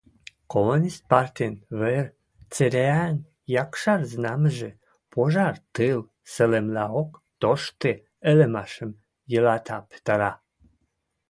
[0.53, 2.05] Коммунист партин вӹр
[2.53, 3.17] цӹреӓн
[3.63, 4.71] якшар знамӹжӹ
[5.11, 5.99] пожар тыл
[6.33, 7.93] салымлаок тошты
[8.31, 8.91] ӹлӹмӓшӹм
[9.31, 10.31] йылата, пӹтӓрӓ